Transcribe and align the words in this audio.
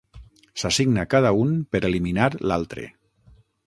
S'assigna 0.61 1.05
cada 1.13 1.35
un 1.43 1.53
per 1.77 1.85
eliminar 1.93 2.33
l'altre. 2.49 2.91